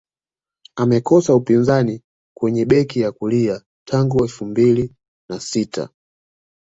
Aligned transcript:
amekosa 0.75 1.35
upinzani 1.35 2.01
kwenye 2.37 2.65
beki 2.65 2.99
ya 2.99 3.11
kulia 3.11 3.61
tangu 3.87 4.17
mwaka 4.17 4.23
elfu 4.31 4.45
mbili 4.45 4.95
na 5.29 5.39
sita 5.39 5.89